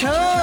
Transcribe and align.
Show 0.00 0.39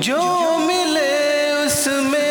जो 0.00 0.58
मिले 0.58 1.50
उसमें 1.66 2.27